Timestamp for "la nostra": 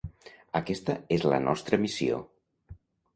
1.31-1.79